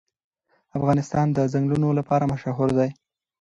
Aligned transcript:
افغانستان 0.77 1.27
د 1.33 1.37
چنګلونه 1.53 1.95
لپاره 1.99 2.29
مشهور 2.33 2.69
دی. 2.77 2.89